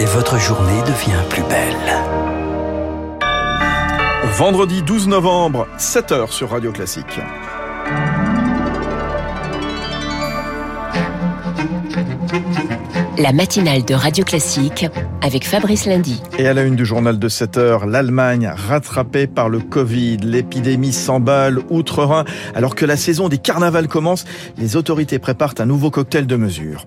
et 0.00 0.04
votre 0.04 0.38
journée 0.38 0.80
devient 0.82 1.22
plus 1.28 1.42
belle. 1.42 1.74
Vendredi 4.36 4.82
12 4.82 5.08
novembre, 5.08 5.66
7h 5.78 6.30
sur 6.30 6.50
Radio 6.50 6.70
Classique. 6.72 7.20
La 13.18 13.32
matinale 13.32 13.84
de 13.84 13.94
Radio 13.94 14.24
Classique 14.24 14.86
avec 15.22 15.46
Fabrice 15.46 15.86
Lundy. 15.86 16.22
Et 16.38 16.46
à 16.46 16.54
la 16.54 16.62
une 16.62 16.76
du 16.76 16.84
journal 16.84 17.18
de 17.18 17.28
7 17.28 17.56
heures, 17.56 17.86
l'Allemagne 17.86 18.52
rattrapée 18.54 19.26
par 19.26 19.48
le 19.48 19.60
Covid. 19.60 20.18
L'épidémie 20.18 20.92
s'emballe 20.92 21.60
outre-Rhin. 21.70 22.24
Alors 22.54 22.74
que 22.74 22.84
la 22.84 22.96
saison 22.96 23.28
des 23.28 23.38
carnavals 23.38 23.88
commence, 23.88 24.24
les 24.56 24.76
autorités 24.76 25.18
préparent 25.18 25.54
un 25.58 25.66
nouveau 25.66 25.90
cocktail 25.90 26.26
de 26.26 26.36
mesures. 26.36 26.86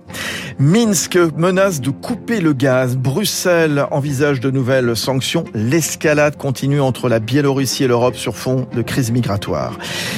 Minsk 0.60 1.18
menace 1.38 1.82
de 1.82 1.90
couper 1.90 2.40
le 2.40 2.54
gaz. 2.54 2.96
Bruxelles 2.96 3.86
envisage 3.92 4.40
de 4.40 4.52
nouvelles 4.52 4.96
sanctions. 4.96 5.46
L'escalade 5.54 6.38
continue 6.38 6.82
entre 6.82 7.10
la 7.10 7.20
Biélorussie 7.20 7.84
et 7.84 7.88
l'Europe 7.88 8.16
sur 8.16 8.36
fond 8.36 8.68
de 8.74 8.82
crise 8.82 9.12
migratoire. 9.12 9.78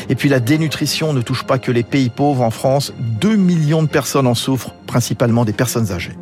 Et 0.10 0.16
puis 0.16 0.30
la 0.30 0.40
dénutrition 0.40 1.14
ne 1.14 1.22
touche 1.22 1.44
pas 1.44 1.60
que 1.60 1.72
les 1.72 1.84
pays 1.84 2.10
pauvres. 2.10 2.42
En 2.42 2.52
France, 2.52 2.94
2 3.22 3.36
millions 3.36 3.84
de 3.84 3.88
personnes 3.88 4.28
en 4.28 4.36
souffrent, 4.36 4.74
principalement 4.86 5.46
des 5.46 5.54
personnes 5.54 5.92
âgées. 5.92 6.18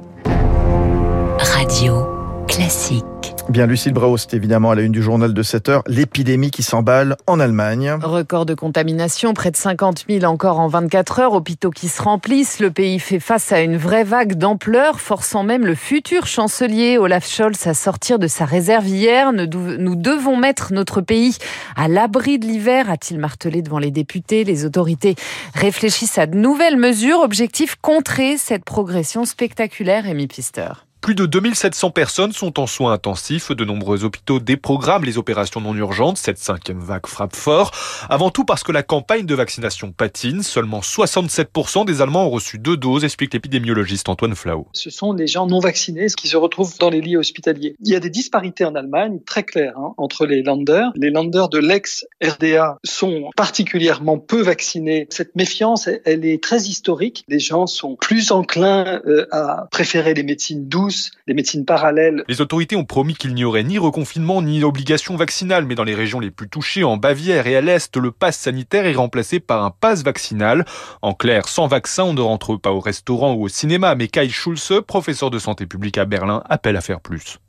Radio 1.82 2.06
classique. 2.48 3.06
Bien, 3.50 3.66
Lucille 3.66 3.92
Braust, 3.92 4.36
évidemment, 4.36 4.70
à 4.70 4.76
la 4.76 4.84
une 4.84 4.92
du 4.92 5.02
journal 5.02 5.34
de 5.34 5.42
7 5.42 5.70
heures, 5.70 5.84
l'épidémie 5.88 6.52
qui 6.52 6.62
s'emballe 6.62 7.18
en 7.26 7.40
Allemagne. 7.40 7.98
Record 8.04 8.46
de 8.46 8.54
contamination, 8.54 9.34
près 9.34 9.50
de 9.50 9.58
50 9.58 10.06
000 10.08 10.26
encore 10.26 10.60
en 10.60 10.68
24 10.68 11.20
heures, 11.22 11.34
hôpitaux 11.34 11.72
qui 11.72 11.88
se 11.88 12.00
remplissent. 12.00 12.60
Le 12.60 12.70
pays 12.70 13.00
fait 13.00 13.20
face 13.20 13.52
à 13.52 13.62
une 13.62 13.78
vraie 13.78 14.04
vague 14.04 14.36
d'ampleur, 14.36 15.00
forçant 15.00 15.42
même 15.42 15.66
le 15.66 15.74
futur 15.74 16.28
chancelier 16.28 17.00
Olaf 17.00 17.28
Scholz 17.28 17.66
à 17.66 17.74
sortir 17.74 18.20
de 18.20 18.28
sa 18.28 18.46
réserve 18.46 18.88
hier. 18.88 19.34
Nous 19.34 19.96
devons 19.96 20.38
mettre 20.38 20.74
notre 20.74 21.02
pays 21.02 21.36
à 21.76 21.88
l'abri 21.88 22.38
de 22.38 22.46
l'hiver, 22.46 22.92
a-t-il 22.92 23.20
martelé 23.20 23.64
devant 23.64 23.80
les 23.80 23.90
députés. 23.90 24.44
Les 24.44 24.66
autorités 24.66 25.16
réfléchissent 25.56 26.20
à 26.20 26.28
de 26.28 26.38
nouvelles 26.38 26.78
mesures. 26.78 27.22
Objectif 27.22 27.76
contrer 27.82 28.38
cette 28.38 28.66
progression 28.66 29.26
spectaculaire, 29.26 30.06
Amy 30.08 30.28
Pister. 30.28 30.74
Plus 31.02 31.16
de 31.16 31.26
2700 31.26 31.90
personnes 31.90 32.32
sont 32.32 32.60
en 32.60 32.68
soins 32.68 32.94
intensifs. 32.94 33.52
De 33.52 33.66
nombreux 33.66 34.04
hôpitaux 34.04 34.40
déprogramment 34.40 35.04
les 35.04 35.18
opérations 35.18 35.60
non 35.60 35.74
urgentes. 35.74 36.18
Cette 36.18 36.38
cinquième 36.38 36.80
vague 36.80 37.08
frappe 37.08 37.36
fort. 37.36 37.72
Avant 38.08 38.30
tout 38.30 38.46
parce 38.46 38.64
que 38.64 38.72
la 38.72 38.84
campagne 38.84 39.26
de 39.26 39.34
vaccination 39.34 39.92
patine. 39.92 40.44
Seulement 40.44 40.82
67% 40.82 41.86
des 41.86 42.04
Allemands 42.04 42.28
ont 42.28 42.30
reçu 42.30 42.60
deux 42.60 42.78
doses, 42.78 43.04
explique 43.04 43.34
l'épidémiologiste 43.34 44.10
Antoine 44.10 44.36
Flau. 44.36 44.68
Ce 44.74 44.92
sont 44.92 45.14
les 45.14 45.26
gens 45.26 45.48
non 45.48 45.60
vaccinés 45.60 46.06
qui 46.16 46.28
se 46.28 46.38
retrouvent 46.38 46.78
dans 46.78 46.92
les 46.92 47.02
lits 47.02 47.18
hospitaliers. 47.18 47.76
Il 47.84 47.92
y 47.92 47.96
a 47.96 48.00
des 48.00 48.12
disparités 48.12 48.64
en 48.64 48.76
Allemagne 48.76 49.22
très 49.26 49.42
claires 49.42 49.80
hein, 49.80 49.96
entre 49.98 50.28
les 50.28 50.44
landers. 50.44 50.92
Les 50.96 51.10
landers 51.10 51.50
de 51.50 51.58
l'ex-RDA 51.58 52.78
sont 52.84 53.32
particulièrement 53.36 54.20
peu 54.20 54.44
vaccinés. 54.44 55.08
Cette 55.10 55.36
méfiance, 55.36 55.90
elle 56.06 56.26
est 56.26 56.44
très 56.44 56.62
historique. 56.62 57.24
Les 57.28 57.40
gens 57.40 57.66
sont 57.66 57.96
plus 57.96 58.32
enclins 58.32 59.02
euh, 59.08 59.26
à 59.32 59.68
préférer 59.72 60.14
les 60.14 60.22
médecines 60.22 60.68
douces 60.68 60.91
des 61.28 61.34
médecines 61.34 61.66
parallèles. 61.66 62.24
Les 62.28 62.42
autorités 62.42 62.76
ont 62.76 62.86
promis 62.86 63.16
qu'il 63.16 63.34
n'y 63.34 63.44
aurait 63.44 63.64
ni 63.64 63.78
reconfinement 63.78 64.42
ni 64.42 64.64
obligation 64.64 65.16
vaccinale, 65.16 65.66
mais 65.66 65.76
dans 65.76 65.84
les 65.84 65.96
régions 65.96 66.20
les 66.20 66.32
plus 66.32 66.50
touchées, 66.50 66.84
en 66.84 66.98
Bavière 66.98 67.48
et 67.48 67.56
à 67.56 67.62
l'Est, 67.62 67.98
le 67.98 68.12
pass 68.12 68.38
sanitaire 68.38 68.86
est 68.86 68.94
remplacé 68.94 69.40
par 69.40 69.64
un 69.64 69.72
pass 69.72 70.04
vaccinal. 70.04 70.66
En 71.02 71.14
clair, 71.14 71.48
sans 71.48 71.68
vaccin, 71.68 72.04
on 72.04 72.14
ne 72.14 72.22
rentre 72.22 72.56
pas 72.58 72.72
au 72.72 72.80
restaurant 72.80 73.34
ou 73.34 73.44
au 73.44 73.48
cinéma, 73.48 73.96
mais 73.96 74.08
Kai 74.08 74.30
Schulze, 74.30 74.82
professeur 74.86 75.30
de 75.30 75.40
santé 75.40 75.66
publique 75.66 75.98
à 75.98 76.06
Berlin, 76.06 76.44
appelle 76.50 76.78
à 76.78 76.82
faire 76.82 77.02
plus. 77.02 77.40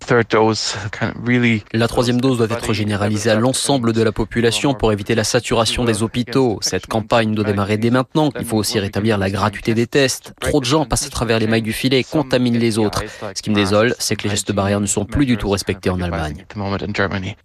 La 1.72 1.88
troisième 1.88 2.20
dose 2.20 2.38
doit 2.38 2.46
être 2.50 2.72
généralisée 2.72 3.30
à 3.30 3.34
l'ensemble 3.34 3.92
de 3.92 4.02
la 4.02 4.12
population 4.12 4.74
pour 4.74 4.92
éviter 4.92 5.14
la 5.14 5.24
saturation 5.24 5.84
des 5.84 6.02
hôpitaux. 6.02 6.58
Cette 6.60 6.86
campagne 6.86 7.34
doit 7.34 7.44
démarrer 7.44 7.76
dès 7.76 7.90
maintenant. 7.90 8.30
Il 8.38 8.44
faut 8.44 8.56
aussi 8.56 8.78
rétablir 8.78 9.18
la 9.18 9.30
gratuité 9.30 9.74
des 9.74 9.86
tests. 9.86 10.34
Trop 10.40 10.60
de 10.60 10.64
gens 10.64 10.84
passent 10.84 11.06
à 11.06 11.10
travers 11.10 11.38
les 11.38 11.46
mailles 11.46 11.62
du 11.62 11.72
filet 11.72 12.00
et 12.00 12.04
contaminent 12.04 12.58
les 12.58 12.78
autres. 12.78 13.02
Ce 13.34 13.40
qui 13.40 13.50
me 13.50 13.54
désole, 13.54 13.94
c'est 13.98 14.16
que 14.16 14.24
les 14.24 14.30
gestes 14.30 14.52
barrières 14.52 14.80
ne 14.80 14.86
sont 14.86 15.04
plus 15.04 15.24
du 15.24 15.36
tout 15.36 15.48
respectés 15.48 15.88
en 15.90 16.00
Allemagne. 16.00 16.44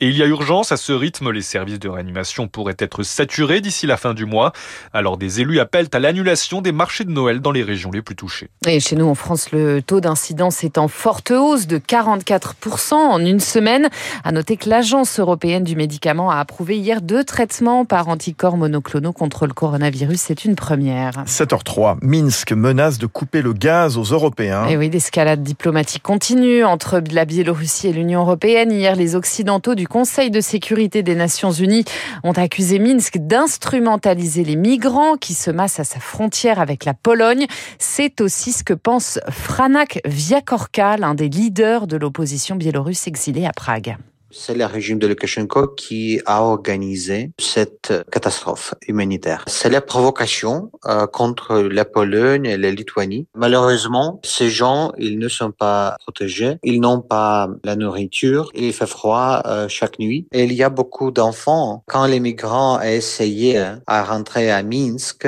Et 0.02 0.10
il 0.10 0.18
y 0.18 0.24
a 0.24 0.26
urgence 0.26 0.72
à 0.72 0.78
ce 0.78 0.92
rythme. 0.92 1.32
Les 1.32 1.42
services 1.42 1.80
de 1.80 1.88
réanimation 1.88 2.48
pourraient 2.48 2.76
être 2.80 3.04
saturés 3.04 3.62
d'ici 3.62 3.88
la 3.88 3.96
fin 3.96 4.14
du 4.14 4.26
mois. 4.26 4.52
Alors 4.94 5.18
des 5.18 5.40
élus 5.42 5.60
appellent 5.60 5.88
à 5.94 6.00
l'annulation 6.00 6.62
des 6.62 6.72
marchés 6.72 7.06
de 7.06 7.12
Noël 7.12 7.40
dans 7.40 7.52
les 7.52 7.64
régions 7.64 7.92
les 7.92 8.02
plus 8.02 8.16
touchées. 8.16 8.50
Et 8.66 8.80
chez 8.80 8.96
nous 8.96 9.08
en 9.08 9.16
France, 9.16 9.52
le 9.52 9.82
taux 9.82 10.02
d'incidence 10.02 10.64
est 10.64 10.78
en 10.78 10.88
forte 10.88 11.32
hausse 11.32 11.68
de 11.68 11.78
44% 11.78 12.94
en 12.94 13.20
une 13.20 13.40
semaine. 13.40 13.90
À 14.24 14.32
noter 14.32 14.58
que 14.58 14.70
l'Agence 14.70 15.20
européenne 15.20 15.64
du 15.64 15.76
médicament 15.76 16.32
a 16.32 16.38
approuvé 16.38 16.78
hier 16.78 17.02
deux 17.02 17.24
traitements 17.24 17.86
par 17.86 18.10
anticorps 18.10 18.58
monoclonaux 18.58 19.14
contre 19.14 19.48
le 19.48 19.54
coronavirus. 19.54 20.20
C'est 20.20 20.44
une 20.44 20.56
première. 20.56 21.24
7h03. 21.26 21.98
Minsk 22.02 22.52
menace 22.52 22.98
de 22.98 23.06
couper 23.06 23.42
le 23.42 23.54
gaz 23.54 23.98
aux 23.98 24.04
Européens. 24.04 24.68
Et 24.68 24.76
oui, 24.76 24.90
l'escalade 24.90 25.44
diplomatique 25.44 25.77
continue 26.02 26.64
entre 26.64 27.02
la 27.12 27.26
Biélorussie 27.26 27.88
et 27.88 27.94
l'Union 27.94 28.22
européenne. 28.22 28.72
Hier, 28.72 28.96
les 28.96 29.16
Occidentaux 29.16 29.76
du 29.76 29.88
Conseil 29.88 30.32
de 30.32 30.42
sécurité 30.42 31.04
des 31.04 31.16
Nations 31.16 31.52
unies 31.52 31.86
ont 32.24 32.32
accusé 32.32 32.80
Minsk 32.80 33.18
d'instrumentaliser 33.18 34.44
les 34.44 34.56
migrants 34.56 35.18
qui 35.18 35.34
se 35.34 35.52
massent 35.52 35.80
à 35.80 35.84
sa 35.84 36.00
frontière 36.00 36.60
avec 36.60 36.86
la 36.86 36.94
Pologne. 36.94 37.46
C'est 37.78 38.22
aussi 38.22 38.54
ce 38.54 38.64
que 38.64 38.74
pense 38.74 39.20
Franak 39.30 40.00
Viakorka, 40.06 40.98
l'un 40.98 41.14
des 41.14 41.30
leaders 41.30 41.88
de 41.88 41.98
l'opposition 41.98 42.56
biélorusse 42.56 43.08
exilée 43.08 43.46
à 43.46 43.52
Prague. 43.52 43.98
C'est 44.40 44.54
le 44.54 44.66
régime 44.66 45.00
de 45.00 45.08
Lukashenko 45.08 45.70
qui 45.70 46.22
a 46.28 46.44
organisé 46.44 47.32
cette 47.40 47.92
catastrophe 48.12 48.76
humanitaire. 48.88 49.44
C'est 49.48 49.70
la 49.70 49.82
provocation 49.82 50.72
euh, 50.86 51.08
contre 51.08 51.58
la 51.58 51.86
Pologne 51.86 52.46
et 52.46 52.56
la 52.56 52.70
Lituanie. 52.70 53.28
Malheureusement, 53.34 54.22
ces 54.24 54.52
gens, 54.52 54.92
ils 55.00 55.18
ne 55.18 55.28
sont 55.28 55.52
pas 55.52 55.98
protégés. 56.02 56.58
Ils 56.62 56.80
n'ont 56.80 57.02
pas 57.02 57.50
la 57.64 57.76
nourriture. 57.76 58.52
Il 58.54 58.74
fait 58.74 58.86
froid 58.86 59.42
euh, 59.48 59.68
chaque 59.70 59.98
nuit. 59.98 60.28
Et 60.32 60.44
il 60.44 60.54
y 60.54 60.62
a 60.62 60.70
beaucoup 60.70 61.10
d'enfants. 61.10 61.84
Quand 61.88 62.06
les 62.06 62.20
migrants 62.20 62.78
ont 62.78 62.82
essayé 62.82 63.60
à 63.88 64.04
rentrer 64.04 64.52
à 64.52 64.62
Minsk, 64.62 65.28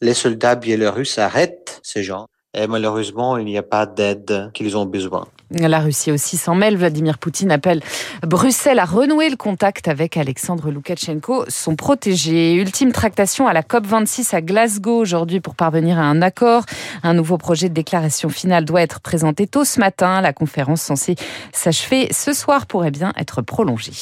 les 0.00 0.14
soldats 0.14 0.56
biélorusses 0.56 1.18
arrêtent 1.18 1.80
ces 1.84 2.02
gens. 2.02 2.26
Et 2.54 2.66
malheureusement, 2.66 3.36
il 3.38 3.44
n'y 3.44 3.56
a 3.56 3.62
pas 3.62 3.86
d'aide 3.86 4.50
qu'ils 4.52 4.76
ont 4.76 4.86
besoin. 4.86 5.28
La 5.50 5.80
Russie 5.80 6.12
aussi 6.12 6.36
s'en 6.36 6.54
mêle. 6.54 6.76
Vladimir 6.76 7.16
Poutine 7.16 7.50
appelle 7.50 7.82
Bruxelles 8.22 8.78
à 8.78 8.84
renouer 8.84 9.30
le 9.30 9.36
contact 9.36 9.88
avec 9.88 10.18
Alexandre 10.18 10.70
Loukachenko, 10.70 11.46
son 11.48 11.74
protégé. 11.74 12.52
Ultime 12.52 12.92
tractation 12.92 13.46
à 13.46 13.54
la 13.54 13.62
COP26 13.62 14.34
à 14.34 14.42
Glasgow 14.42 14.98
aujourd'hui 14.98 15.40
pour 15.40 15.54
parvenir 15.54 15.98
à 15.98 16.02
un 16.02 16.20
accord. 16.20 16.64
Un 17.02 17.14
nouveau 17.14 17.38
projet 17.38 17.70
de 17.70 17.74
déclaration 17.74 18.28
finale 18.28 18.66
doit 18.66 18.82
être 18.82 19.00
présenté 19.00 19.46
tôt 19.46 19.64
ce 19.64 19.80
matin. 19.80 20.20
La 20.20 20.34
conférence 20.34 20.82
censée 20.82 21.16
s'achever 21.52 22.08
ce 22.12 22.34
soir 22.34 22.66
pourrait 22.66 22.90
bien 22.90 23.14
être 23.16 23.40
prolongée. 23.40 23.92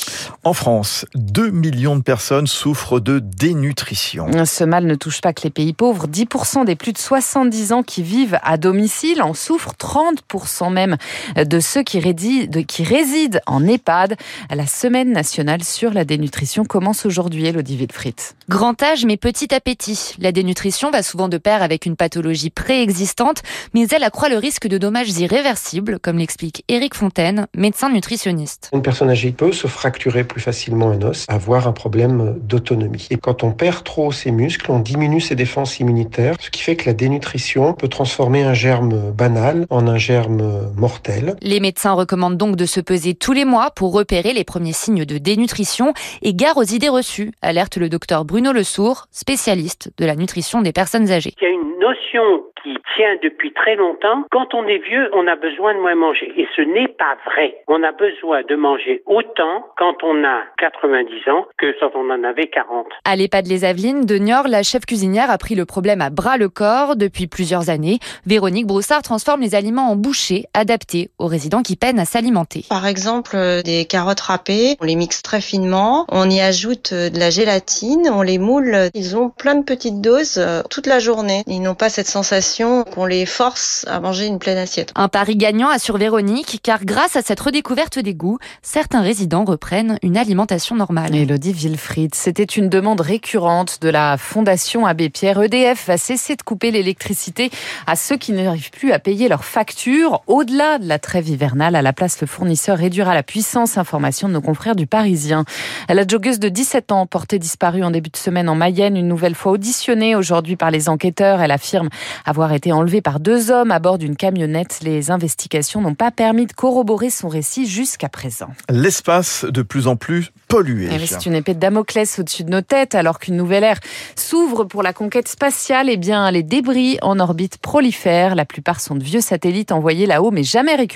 En 0.43 0.53
France, 0.53 1.07
2 1.15 1.51
millions 1.51 1.97
de 1.97 2.03
personnes 2.03 2.49
souffrent 2.49 2.99
de 2.99 3.21
dénutrition. 3.21 4.27
Ce 4.45 4.65
mal 4.65 4.85
ne 4.85 4.97
touche 4.97 5.21
pas 5.21 5.33
que 5.33 5.43
les 5.43 5.51
pays 5.51 5.75
pauvres. 5.75 6.09
10% 6.09 6.65
des 6.65 6.75
plus 6.75 6.93
de 6.93 6.99
70 6.99 7.73
ans 7.73 7.83
qui 7.85 8.03
vivent 8.03 8.41
à 8.43 8.57
domicile 8.57 9.23
en 9.23 9.33
souffrent, 9.33 9.75
30% 9.79 10.73
même 10.73 10.97
de 11.37 11.61
ceux 11.61 11.83
qui 11.83 12.01
résident, 12.01 13.39
en 13.47 13.67
EHPAD. 13.67 14.17
La 14.55 14.67
semaine 14.67 15.13
nationale 15.13 15.63
sur 15.63 15.93
la 15.93 16.05
dénutrition 16.05 16.65
commence 16.65 17.07
aujourd'hui, 17.07 17.47
Elodie 17.47 17.77
Wilfried. 17.77 18.15
Grand 18.49 18.83
âge 18.83 19.05
mais 19.05 19.17
petit 19.17 19.55
appétit. 19.55 20.15
La 20.19 20.33
dénutrition 20.33 20.91
va 20.91 21.03
souvent 21.03 21.29
de 21.29 21.39
pair 21.39 21.63
avec 21.63 21.87
une 21.87 21.97
pathologie 21.97 22.51
préexistante, 22.51 23.43
mais 23.75 23.87
elle 23.89 24.05
accroît 24.05 24.29
le 24.29 24.39
risque 24.39 24.67
de 24.67 24.79
dommages 24.79 25.19
irréversibles, 25.19 25.99
comme 25.99 26.19
l'explique 26.19 26.65
Éric 26.69 26.95
Fontaine, 26.95 27.47
médecin 27.57 27.91
nutritionniste. 27.91 28.71
Une 28.73 28.83
personne 28.83 29.11
âgée 29.11 29.33
peut 29.33 29.53
se 29.53 29.67
fracturer 29.67 30.25
plus 30.25 30.41
facilement 30.41 30.91
un 30.91 31.03
os, 31.03 31.27
avoir 31.29 31.67
un 31.69 31.73
problème 31.73 32.37
d'autonomie. 32.41 33.09
Et 33.11 33.17
quand 33.17 33.43
on 33.43 33.53
perd 33.53 33.85
trop 33.85 34.13
ses 34.13 34.31
muscles, 34.31 34.71
on 34.71 34.79
diminue 34.79 35.21
ses 35.21 35.35
défenses 35.35 35.81
immunitaires, 35.81 36.37
ce 36.41 36.51
qui 36.51 36.63
fait 36.63 36.77
que 36.77 36.87
la 36.87 36.95
dénutrition 36.95 37.73
peut 37.75 37.89
transformer 37.89 38.43
un 38.43 38.55
germe 38.55 39.11
banal 39.11 39.67
en 39.71 39.87
un 39.87 39.99
germe 39.99 40.71
mortel. 40.77 41.26
Les 41.43 41.61
médecins 41.61 41.93
recommandent 41.93 42.37
donc 42.37 42.57
de 42.57 42.65
se 42.65 42.81
peser 42.81 43.15
tous 43.15 43.33
les 43.33 43.45
mois 43.45 43.71
pour 43.71 43.93
repérer 43.93 44.33
les 44.33 44.45
premiers 44.45 44.73
signes 44.73 45.05
de 45.05 45.19
dénutrition 45.19 45.93
et 46.23 46.35
gare 46.35 46.57
aux 46.57 46.63
idées 46.63 46.89
reçues, 46.89 47.33
alerte 47.43 47.77
le 47.77 47.89
docteur 47.89 48.25
Bruno 48.25 48.53
Lesourd, 48.53 49.07
spécialiste 49.11 49.93
de 49.99 50.07
la 50.07 50.17
nutrition 50.17 50.63
des 50.63 50.73
personnes 50.73 51.11
âgées. 51.11 51.33
Il 51.41 51.45
y 51.45 51.47
a 51.47 51.51
une 51.51 51.79
notion 51.79 52.45
qui 52.63 52.77
tient 52.97 53.17
depuis 53.23 53.53
très 53.53 53.77
longtemps. 53.77 54.25
Quand 54.31 54.55
on 54.55 54.67
est 54.67 54.79
vieux, 54.79 55.09
on 55.15 55.27
a 55.27 55.37
besoin 55.37 55.75
de 55.75 55.81
moins 55.81 55.95
manger. 55.95 56.33
Et 56.37 56.49
ce 56.57 56.63
n'est 56.63 56.89
pas 56.89 57.17
vrai. 57.27 57.63
On 57.69 57.83
a 57.83 57.93
besoin 57.93 58.43
de 58.43 58.57
manger 58.57 59.03
autant 59.07 59.67
quand 59.77 60.03
on 60.03 60.25
a 60.25 60.43
90 60.59 61.31
ans 61.31 61.47
que 61.59 61.75
quand 61.79 61.91
on 61.95 62.11
en 62.11 62.25
avait 62.25 62.49
40. 62.49 62.87
À 63.05 63.17
l'EHPAD 63.17 63.47
Les 63.47 63.65
Avelines 63.65 64.05
de 64.05 64.17
Niort, 64.17 64.49
la 64.49 64.63
chef 64.63 64.85
cuisinière 64.85 65.31
a 65.31 65.39
pris 65.39 65.55
le 65.55 65.65
problème 65.65 66.01
à 66.01 66.11
bras 66.11 66.37
le 66.37 66.49
corps 66.49 66.97
depuis 66.97 67.27
plusieurs 67.27 67.71
années. 67.71 67.99
Véronique 68.27 68.67
Broussard 68.67 69.03
transforme 69.03 69.43
les 69.43 69.55
aliments 69.55 69.91
en 69.91 69.97
bouchées 69.97 70.45
adaptés 70.55 71.09
aux 71.19 71.27
résidents 71.27 71.63
qui 71.63 71.77
peinent 71.77 71.99
à 71.99 72.05
s'alimenter. 72.05 72.65
Par 72.69 72.87
exemple, 72.87 73.37
euh, 73.37 73.63
des 73.63 73.87
carottes 73.87 74.21
râpées, 74.21 74.77
on 74.81 74.85
les 74.85 74.97
mixe 74.97 75.23
très 75.23 75.41
finement, 75.41 76.05
on 76.11 76.29
y 76.29 76.41
ajoute 76.41 76.91
euh, 76.93 77.09
de 77.09 77.19
la 77.19 77.31
gélatine, 77.31 78.11
on 78.13 78.23
les 78.23 78.39
moule, 78.39 78.91
ils 78.95 79.17
ont 79.17 79.31
plein 79.31 79.55
de 79.55 79.65
petites 79.65 80.01
doses 80.01 80.35
euh, 80.37 80.63
toute 80.69 80.87
la 80.87 80.99
journée. 80.99 81.43
Ils 81.47 81.61
n'ont 81.61 81.75
pas 81.75 81.89
cette 81.89 82.07
sensation 82.07 82.85
qu'on 82.85 83.07
les 83.07 83.25
force 83.25 83.87
à 83.89 84.01
manger 84.01 84.27
une 84.27 84.39
pleine 84.39 84.59
assiette. 84.59 84.93
Un 84.95 85.09
pari 85.09 85.37
gagnant 85.37 85.69
assure 85.69 85.97
Véronique, 85.97 86.61
car 86.63 86.85
grâce 86.85 87.17
à 87.17 87.23
cette 87.23 87.41
redécouverte 87.41 87.99
des 87.99 88.15
goûts, 88.15 88.39
certains 88.63 89.01
résidents 89.01 89.45
reprennent 89.45 89.99
une 90.03 90.19
alimentation 90.19 90.77
normale. 90.77 91.15
Elodie 91.15 91.53
Wilfried, 91.53 92.15
c'était 92.15 92.45
une 92.45 92.69
demande 92.69 93.01
récurrente 93.01 93.79
de 93.81 93.89
la 93.89 94.19
Fondation 94.19 94.85
Abbé 94.85 95.09
Pierre. 95.09 95.43
EDF 95.43 95.87
va 95.87 95.97
cesser 95.97 96.37
de 96.37 96.43
couper 96.43 96.71
l'électricité 96.71 97.51
à 97.87 97.97
ceux 97.97 98.17
qui 98.17 98.33
n'arrivent 98.33 98.71
plus 98.71 98.93
à 98.93 98.99
payer 98.99 99.29
leurs 99.29 99.45
factures. 99.45 100.23
Au-delà 100.27 100.79
de 100.79 100.87
la 100.87 100.99
trêve 101.07 101.29
hivernale, 101.29 101.77
à 101.77 101.83
la 101.83 101.93
place, 101.93 102.21
le 102.21 102.27
fournisseur 102.27 102.79
réduira 102.79 103.15
la 103.15 103.23
puissance. 103.23 103.79
Information 103.79 104.27
de 104.27 104.33
nos 104.33 104.41
confrères 104.41 104.75
du 104.75 104.89
Parisien. 104.89 105.45
La 105.89 106.05
joggeuse 106.05 106.41
de 106.41 106.49
17 106.49 106.91
ans, 106.91 107.07
portée 107.07 107.39
disparue 107.39 107.85
en 107.85 107.93
début 107.93 108.11
de 108.11 108.17
semaine 108.17 108.49
en 108.49 108.57
Mayenne, 108.57 108.97
une 108.97 109.07
nouvelle 109.07 109.37
fois 109.37 109.53
auditionnée 109.53 110.17
aujourd'hui 110.17 110.57
par 110.57 110.73
les 110.73 110.89
enquêteurs. 110.89 111.41
Elle 111.41 111.53
affirme 111.53 111.91
avoir 112.25 112.53
été 112.53 112.73
enlevée 112.73 113.03
par 113.03 113.21
deux 113.21 113.53
hommes 113.53 113.71
à 113.71 113.79
bord 113.79 113.99
d'une 113.99 114.17
camionnette. 114.17 114.81
Les 114.83 115.13
investigations 115.13 115.81
n'ont 115.81 115.95
pas 115.95 116.11
permis 116.11 116.47
de 116.47 116.53
corroborer 116.53 117.11
son 117.11 117.29
récit 117.29 117.69
jusqu'à 117.69 118.09
présent. 118.09 118.49
L'espace 118.69 119.45
de 119.45 119.63
plus 119.63 119.87
en 119.87 119.95
plus 119.95 120.33
pollué. 120.49 120.89
Eh 120.93 121.07
c'est 121.07 121.27
une 121.27 121.35
épée 121.35 121.55
de 121.55 121.61
Damoclès 121.61 122.19
au-dessus 122.19 122.43
de 122.43 122.51
nos 122.51 122.63
têtes, 122.63 122.97
alors 122.97 123.21
qu'une 123.21 123.37
nouvelle 123.37 123.63
ère 123.63 123.79
s'ouvre 124.17 124.65
pour 124.65 124.83
la 124.83 124.93
conquête 124.93 125.29
spatiale. 125.29 125.89
Eh 125.89 125.99
bien, 125.99 126.29
les 126.33 126.43
débris 126.43 126.99
en 127.01 127.21
orbite 127.21 127.59
prolifèrent. 127.59 128.35
La 128.35 128.45
plupart 128.45 128.81
sont 128.81 128.97
de 128.97 129.05
vieux 129.05 129.21
satellites 129.21 129.71
envoyés 129.71 130.07
là-haut, 130.07 130.33
mais 130.33 130.43
jamais 130.43 130.75
récupérés. 130.75 130.96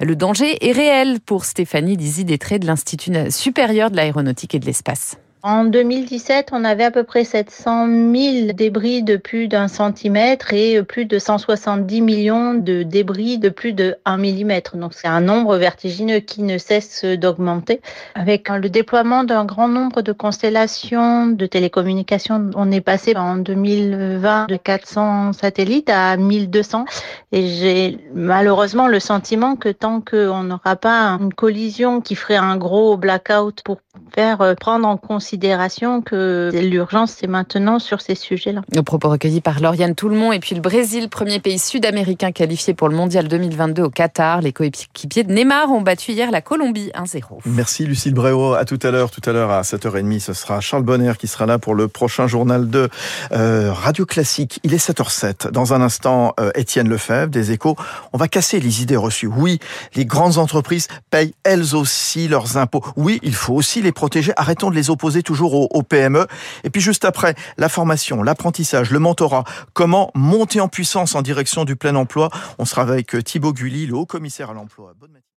Le 0.00 0.14
danger 0.14 0.66
est 0.66 0.72
réel 0.72 1.20
pour 1.20 1.44
Stéphanie 1.44 1.96
Dizy-Détré 1.96 2.58
de 2.58 2.66
l'Institut 2.66 3.12
supérieur 3.30 3.90
de 3.90 3.96
l'aéronautique 3.96 4.54
et 4.54 4.58
de 4.58 4.66
l'espace. 4.66 5.16
En 5.42 5.64
2017, 5.64 6.48
on 6.50 6.64
avait 6.64 6.84
à 6.84 6.90
peu 6.90 7.04
près 7.04 7.22
700 7.22 7.86
000 7.86 8.52
débris 8.52 9.02
de 9.02 9.16
plus 9.16 9.46
d'un 9.46 9.68
centimètre 9.68 10.52
et 10.52 10.82
plus 10.82 11.04
de 11.04 11.18
170 11.18 12.00
millions 12.00 12.54
de 12.54 12.82
débris 12.82 13.38
de 13.38 13.48
plus 13.48 13.72
de 13.72 13.96
1 14.06 14.16
millimètre. 14.16 14.76
Donc 14.76 14.94
c'est 14.94 15.06
un 15.06 15.20
nombre 15.20 15.56
vertigineux 15.56 16.18
qui 16.18 16.42
ne 16.42 16.58
cesse 16.58 17.04
d'augmenter. 17.04 17.80
Avec 18.16 18.48
le 18.48 18.68
déploiement 18.68 19.22
d'un 19.22 19.44
grand 19.44 19.68
nombre 19.68 20.02
de 20.02 20.12
constellations 20.12 21.26
de 21.26 21.46
télécommunications, 21.46 22.50
on 22.56 22.72
est 22.72 22.80
passé 22.80 23.14
en 23.16 23.36
2020 23.36 24.46
de 24.48 24.56
400 24.56 25.32
satellites 25.34 25.90
à 25.90 26.16
1200 26.16 26.86
et 27.30 27.46
j'ai 27.46 27.98
malheureusement 28.14 28.88
le 28.88 28.98
sentiment 28.98 29.54
que 29.54 29.68
tant 29.68 30.00
qu'on 30.00 30.42
n'aura 30.42 30.76
pas 30.76 31.18
une 31.20 31.32
collision 31.32 32.00
qui 32.00 32.16
ferait 32.16 32.36
un 32.36 32.56
gros 32.56 32.96
blackout 32.96 33.62
pour 33.62 33.78
faire 34.14 34.54
prendre 34.58 34.88
en 34.88 34.96
considération 34.96 36.00
que 36.00 36.50
l'urgence 36.54 37.16
c'est 37.18 37.26
maintenant 37.26 37.78
sur 37.78 38.00
ces 38.00 38.14
sujets-là. 38.14 38.62
Au 38.76 38.82
propos 38.82 39.08
recueillis 39.08 39.40
par 39.40 39.60
Lauriane 39.60 39.94
Toulmont 39.94 40.32
et 40.32 40.40
puis 40.40 40.54
le 40.54 40.60
Brésil, 40.60 41.08
premier 41.08 41.40
pays 41.40 41.58
sud-américain 41.58 42.32
qualifié 42.32 42.74
pour 42.74 42.88
le 42.88 42.96
mondial 42.96 43.28
2022 43.28 43.82
au 43.82 43.90
Qatar. 43.90 44.40
Les 44.40 44.52
coéquipiers 44.52 45.24
de 45.24 45.32
Neymar 45.32 45.70
ont 45.70 45.80
battu 45.80 46.12
hier 46.12 46.30
la 46.30 46.40
Colombie 46.40 46.90
1-0. 46.94 47.40
Merci 47.46 47.84
Lucille 47.84 48.14
Bréau. 48.14 48.54
À 48.54 48.64
tout 48.64 48.78
à 48.82 48.90
l'heure. 48.90 49.10
Tout 49.10 49.22
à 49.28 49.32
l'heure 49.32 49.50
à 49.50 49.62
7h30, 49.62 50.20
ce 50.20 50.32
sera 50.32 50.60
Charles 50.60 50.82
Bonner 50.82 51.12
qui 51.18 51.26
sera 51.26 51.46
là 51.46 51.58
pour 51.58 51.74
le 51.74 51.88
prochain 51.88 52.26
journal 52.26 52.70
de 52.70 52.88
euh, 53.32 53.72
Radio 53.72 54.06
Classique. 54.06 54.60
Il 54.62 54.74
est 54.74 54.90
7h07. 54.90 55.50
Dans 55.50 55.74
un 55.74 55.80
instant, 55.80 56.34
euh, 56.40 56.50
Étienne 56.54 56.88
Lefebvre 56.88 57.28
des 57.28 57.52
Échos. 57.52 57.76
On 58.12 58.18
va 58.18 58.28
casser 58.28 58.60
les 58.60 58.82
idées 58.82 58.96
reçues. 58.96 59.26
Oui, 59.26 59.58
les 59.94 60.04
grandes 60.04 60.38
entreprises 60.38 60.88
payent 61.10 61.34
elles 61.44 61.74
aussi 61.74 62.28
leurs 62.28 62.56
impôts. 62.56 62.84
Oui, 62.96 63.20
il 63.22 63.34
faut 63.34 63.54
aussi 63.54 63.82
les 63.82 63.85
protéger. 63.92 64.32
Arrêtons 64.36 64.70
de 64.70 64.74
les 64.74 64.90
opposer 64.90 65.22
toujours 65.22 65.74
au, 65.74 65.82
PME. 65.82 66.26
Et 66.64 66.70
puis 66.70 66.80
juste 66.80 67.04
après, 67.04 67.34
la 67.58 67.68
formation, 67.68 68.22
l'apprentissage, 68.22 68.90
le 68.90 68.98
mentorat, 68.98 69.44
comment 69.72 70.10
monter 70.14 70.60
en 70.60 70.68
puissance 70.68 71.14
en 71.14 71.22
direction 71.22 71.64
du 71.64 71.76
plein 71.76 71.94
emploi? 71.94 72.30
On 72.58 72.64
sera 72.64 72.82
avec 72.82 73.22
Thibaut 73.24 73.52
Gulli, 73.52 73.86
le 73.86 73.94
haut 73.94 74.06
commissaire 74.06 74.50
à 74.50 74.54
l'emploi. 74.54 74.92
Bonne 74.98 75.12